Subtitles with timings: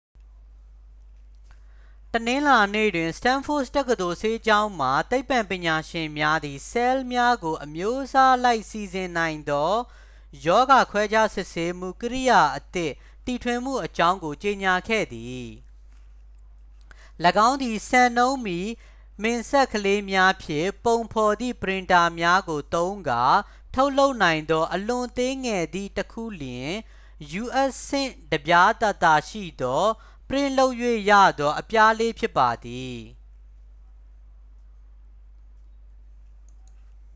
[2.17, 9.71] တနင်္လာနေ့တွင် စတန်းဖို့ဒ်တက္ကသိုလ် ဆေးကျောင်းမှ သိပ္ပံပညာရှင်များသည် ဆဲလ်များကို အမျိုးအစားအလိုက် စီစဉ်နိုင်သော
[10.45, 12.91] ရောဂါခွဲခြားစစ်ဆေးမှု ကိရိယာအသစ်
[13.25, 15.45] တီထွင်မှုအကြောင်းကို ကြေညာခဲ့သည်
[17.47, 18.59] ၎င်းသည် စံနှုန်းမီ
[19.21, 23.23] မင်စက်ကလေးများဖြင့် ပုံဖော်သည့် ပရင်တာများကို သုံးကာ
[23.73, 26.71] ထုတ်လုပ်နိုင်သော အလွန်သေးငယ်သည့် တစ်ခုလျှင်
[27.41, 27.73] u.s.
[27.87, 29.85] ဆင့်တစ်ပြားသာသာရှိသော
[30.29, 30.75] ပရင့်လုပ်၍
[31.09, 32.97] ရသော အပြားလေးဖြစ်ပါသည်